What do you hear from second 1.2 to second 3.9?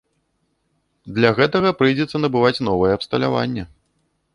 гэтага прыйдзецца набываць новае абсталяванне.